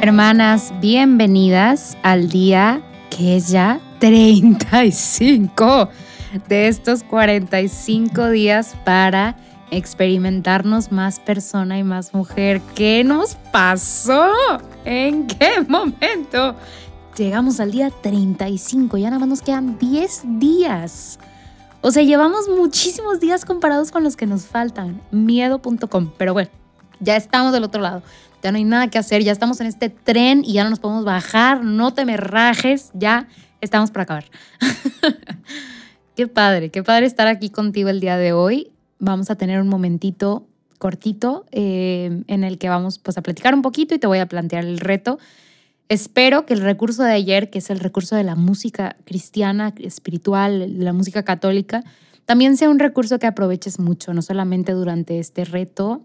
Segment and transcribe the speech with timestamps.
[0.00, 2.80] Hermanas, bienvenidas al día
[3.10, 5.90] que es ya 35
[6.48, 9.36] de estos 45 días para
[9.70, 12.60] experimentarnos más persona y más mujer.
[12.74, 14.32] ¿Qué nos pasó?
[14.84, 16.54] ¿En qué momento?
[17.16, 21.18] Llegamos al día 35, ya nada más nos quedan 10 días.
[21.80, 25.00] O sea, llevamos muchísimos días comparados con los que nos faltan.
[25.12, 26.10] Miedo.com.
[26.18, 26.50] Pero bueno,
[26.98, 28.02] ya estamos del otro lado.
[28.42, 29.22] Ya no hay nada que hacer.
[29.22, 31.62] Ya estamos en este tren y ya no nos podemos bajar.
[31.62, 32.90] No te me rajes.
[32.94, 33.28] Ya
[33.60, 34.24] estamos para acabar.
[36.16, 38.72] qué padre, qué padre estar aquí contigo el día de hoy.
[38.98, 40.46] Vamos a tener un momentito
[40.78, 44.26] cortito eh, en el que vamos pues, a platicar un poquito y te voy a
[44.26, 45.20] plantear el reto.
[45.88, 50.78] Espero que el recurso de ayer, que es el recurso de la música cristiana, espiritual,
[50.84, 51.82] la música católica,
[52.26, 56.02] también sea un recurso que aproveches mucho, no solamente durante este reto,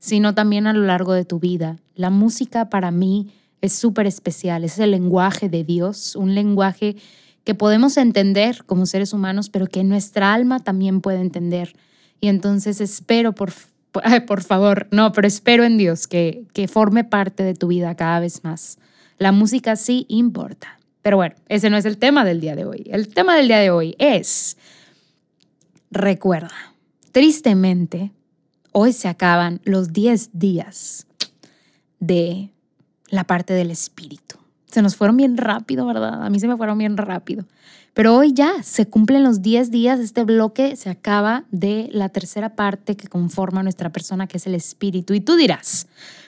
[0.00, 1.78] sino también a lo largo de tu vida.
[1.94, 6.96] La música para mí es súper especial, es el lenguaje de Dios, un lenguaje
[7.44, 11.76] que podemos entender como seres humanos, pero que nuestra alma también puede entender.
[12.20, 13.52] Y entonces espero, por,
[14.26, 18.18] por favor, no, pero espero en Dios que, que forme parte de tu vida cada
[18.18, 18.78] vez más.
[19.18, 20.78] La música sí importa.
[21.02, 22.84] Pero bueno, ese no es el tema del día de hoy.
[22.90, 24.56] El tema del día de hoy es,
[25.90, 26.74] recuerda,
[27.12, 28.10] tristemente,
[28.72, 31.06] hoy se acaban los 10 días
[32.00, 32.50] de
[33.08, 34.36] la parte del espíritu.
[34.66, 36.24] Se nos fueron bien rápido, ¿verdad?
[36.24, 37.44] A mí se me fueron bien rápido.
[37.94, 42.56] Pero hoy ya se cumplen los 10 días, este bloque se acaba de la tercera
[42.56, 45.14] parte que conforma nuestra persona, que es el espíritu.
[45.14, 45.86] Y tú dirás,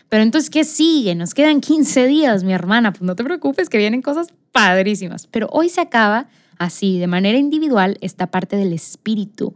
[0.09, 1.15] pero entonces, ¿qué sigue?
[1.17, 2.93] Nos quedan 15 días, mi hermana.
[2.93, 5.27] Pues no te preocupes, que vienen cosas padrísimas.
[5.27, 9.55] Pero hoy se acaba así, de manera individual, esta parte del espíritu.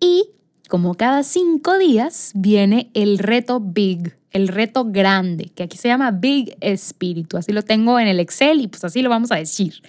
[0.00, 0.30] Y
[0.68, 6.12] como cada cinco días, viene el reto big, el reto grande, que aquí se llama
[6.12, 7.36] Big Espíritu.
[7.36, 9.82] Así lo tengo en el Excel y pues así lo vamos a decir.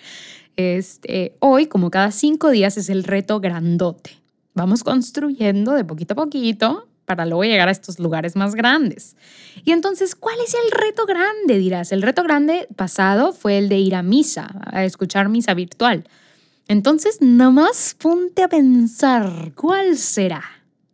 [0.56, 4.22] Este, hoy, como cada cinco días, es el reto grandote.
[4.54, 9.16] Vamos construyendo de poquito a poquito para luego llegar a estos lugares más grandes.
[9.66, 11.58] Y entonces, ¿cuál es el reto grande?
[11.58, 16.06] Dirás, el reto grande pasado fue el de ir a misa, a escuchar misa virtual.
[16.68, 20.44] Entonces, nomás ponte a pensar, ¿cuál será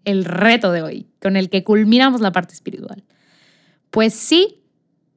[0.05, 3.03] el reto de hoy con el que culminamos la parte espiritual?
[3.91, 4.63] Pues sí,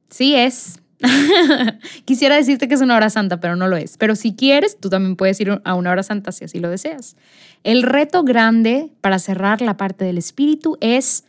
[0.09, 0.80] sí es
[2.05, 3.97] Quisiera decirte que es una hora santa, pero no lo es.
[3.97, 7.15] Pero si quieres, tú también puedes ir a una hora santa si así lo deseas.
[7.63, 11.25] El reto grande para cerrar la parte del espíritu es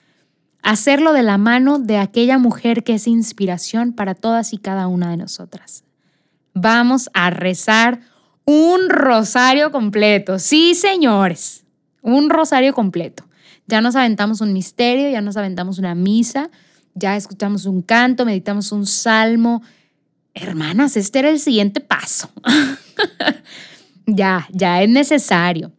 [0.63, 5.11] hacerlo de la mano de aquella mujer que es inspiración para todas y cada una
[5.11, 5.85] de nosotras.
[6.55, 8.01] Vamos a rezar
[8.45, 10.39] un rosario completo.
[10.39, 11.65] Sí, señores,
[12.03, 13.25] un rosario completo.
[13.67, 16.51] Ya nos aventamos un misterio, ya nos aventamos una misa,
[16.95, 19.63] ya escuchamos un canto, meditamos un salmo.
[20.35, 22.31] Hermanas, este era el siguiente paso.
[24.07, 25.73] ya, ya es necesario.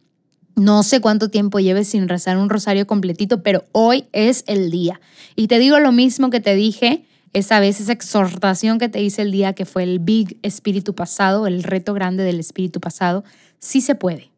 [0.56, 5.00] No sé cuánto tiempo lleves sin rezar un rosario completito, pero hoy es el día.
[5.34, 9.22] Y te digo lo mismo que te dije esa vez, esa exhortación que te hice
[9.22, 13.24] el día que fue el Big Espíritu pasado, el reto grande del Espíritu pasado.
[13.58, 14.30] Sí se puede.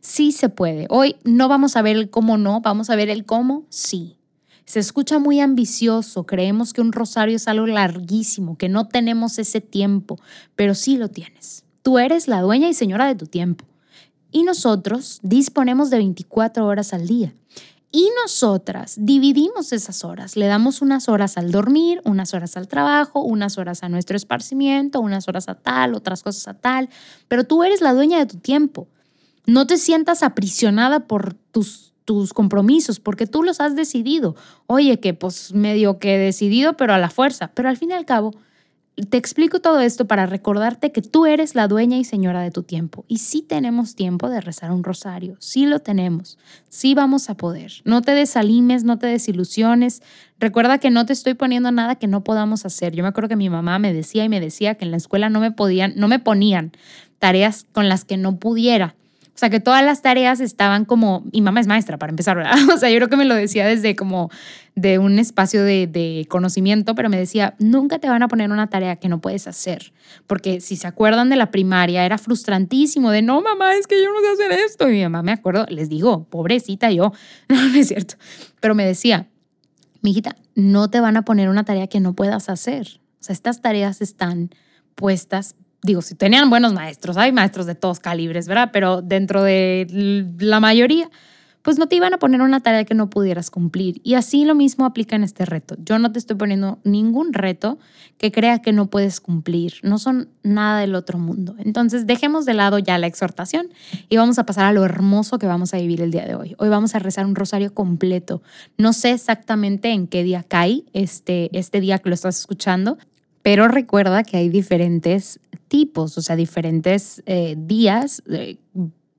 [0.00, 0.86] Sí se puede.
[0.88, 4.16] Hoy no vamos a ver el cómo no, vamos a ver el cómo sí.
[4.66, 9.60] Se escucha muy ambicioso, creemos que un rosario es algo larguísimo, que no tenemos ese
[9.60, 10.18] tiempo,
[10.56, 11.64] pero sí lo tienes.
[11.82, 13.64] Tú eres la dueña y señora de tu tiempo.
[14.32, 17.32] Y nosotros disponemos de 24 horas al día.
[17.92, 20.36] Y nosotras dividimos esas horas.
[20.36, 25.00] Le damos unas horas al dormir, unas horas al trabajo, unas horas a nuestro esparcimiento,
[25.00, 26.90] unas horas a tal, otras cosas a tal.
[27.28, 28.88] Pero tú eres la dueña de tu tiempo.
[29.46, 34.36] No te sientas aprisionada por tus tus compromisos, porque tú los has decidido.
[34.66, 37.50] Oye, que pues medio que decidido, pero a la fuerza.
[37.52, 38.32] Pero al fin y al cabo,
[39.10, 42.62] te explico todo esto para recordarte que tú eres la dueña y señora de tu
[42.62, 43.04] tiempo.
[43.08, 46.38] Y sí tenemos tiempo de rezar un rosario, sí lo tenemos,
[46.70, 47.72] sí vamos a poder.
[47.84, 50.00] No te desalimes, no te desilusiones.
[50.40, 52.94] Recuerda que no te estoy poniendo nada que no podamos hacer.
[52.94, 55.28] Yo me acuerdo que mi mamá me decía y me decía que en la escuela
[55.28, 56.72] no me podían, no me ponían
[57.18, 58.94] tareas con las que no pudiera.
[59.36, 62.54] O sea, que todas las tareas estaban como, y mamá es maestra para empezar, ¿verdad?
[62.74, 64.30] O sea, yo creo que me lo decía desde como
[64.74, 68.96] de un espacio de, conocimiento, pero me decía, nunca te van a poner una tarea
[68.96, 69.92] que no puedes hacer.
[70.26, 74.10] Porque si se acuerdan de la primaria, era frustrantísimo de, no, mamá, es que yo
[74.10, 74.88] no sé hacer esto.
[74.88, 77.12] Y mi mamá me acuerdo, les digo, pobrecita yo,
[77.50, 78.14] no, no es cierto.
[78.60, 79.28] Pero me decía,
[80.00, 83.00] mijita, no te van a poner una tarea que no puedas hacer.
[83.20, 84.48] O sea, estas tareas están
[84.94, 85.56] puestas
[85.86, 88.70] digo, si tenían buenos maestros, hay maestros de todos calibres, ¿verdad?
[88.72, 89.86] Pero dentro de
[90.38, 91.08] la mayoría,
[91.62, 94.00] pues no te iban a poner una tarea que no pudieras cumplir.
[94.04, 95.76] Y así lo mismo aplica en este reto.
[95.84, 97.78] Yo no te estoy poniendo ningún reto
[98.18, 99.74] que crea que no puedes cumplir.
[99.82, 101.56] No son nada del otro mundo.
[101.58, 103.68] Entonces dejemos de lado ya la exhortación
[104.08, 106.54] y vamos a pasar a lo hermoso que vamos a vivir el día de hoy.
[106.58, 108.42] Hoy vamos a rezar un rosario completo.
[108.78, 112.96] No sé exactamente en qué día cae este, este día que lo estás escuchando,
[113.42, 115.38] pero recuerda que hay diferentes
[115.68, 118.22] tipos, o sea, diferentes eh, días.
[118.30, 118.58] Eh,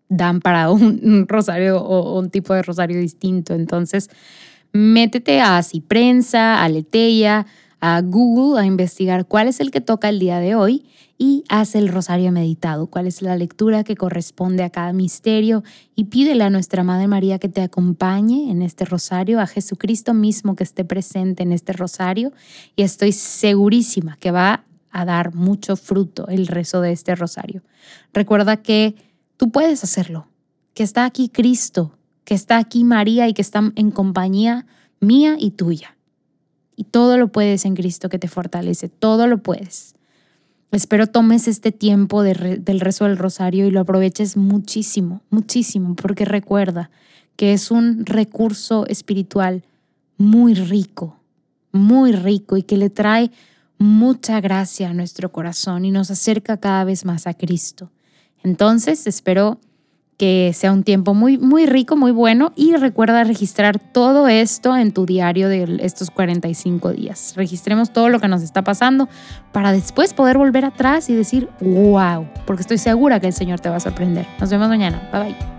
[0.10, 3.54] dan para un, rosario o un tipo de rosario distinto.
[3.54, 4.10] Entonces,
[4.72, 7.46] métete a Ciprensa, a Leteya,
[7.80, 10.86] a Google a investigar cuál es el que toca el día de hoy
[11.20, 15.64] y haz el rosario meditado, cuál es la lectura que corresponde a cada misterio
[15.96, 20.56] y pídele a nuestra Madre María que te acompañe en este rosario, a Jesucristo mismo
[20.56, 22.32] que esté presente en este rosario
[22.76, 27.64] y estoy segurísima que va a dar mucho fruto el rezo de este rosario.
[28.14, 28.96] Recuerda que
[29.38, 30.28] Tú puedes hacerlo,
[30.74, 31.96] que está aquí Cristo,
[32.26, 34.66] que está aquí María y que está en compañía
[35.00, 35.96] mía y tuya.
[36.76, 39.96] Y todo lo puedes en Cristo que te fortalece, todo lo puedes.
[40.72, 46.90] Espero tomes este tiempo del rezo del rosario y lo aproveches muchísimo, muchísimo, porque recuerda
[47.36, 49.64] que es un recurso espiritual
[50.18, 51.20] muy rico,
[51.72, 53.32] muy rico y que le trae
[53.78, 57.92] mucha gracia a nuestro corazón y nos acerca cada vez más a Cristo.
[58.44, 59.60] Entonces, espero
[60.18, 64.92] que sea un tiempo muy, muy rico, muy bueno y recuerda registrar todo esto en
[64.92, 67.34] tu diario de estos 45 días.
[67.36, 69.08] Registremos todo lo que nos está pasando
[69.52, 73.70] para después poder volver atrás y decir, wow, porque estoy segura que el Señor te
[73.70, 74.26] va a sorprender.
[74.40, 75.08] Nos vemos mañana.
[75.14, 75.57] Bye bye.